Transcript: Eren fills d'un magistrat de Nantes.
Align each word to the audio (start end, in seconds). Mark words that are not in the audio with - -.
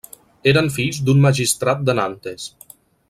Eren 0.51 0.69
fills 0.77 1.01
d'un 1.09 1.21
magistrat 1.27 1.85
de 1.91 1.97
Nantes. 2.01 2.49